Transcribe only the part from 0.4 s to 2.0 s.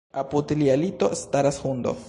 lia lito staras hundo.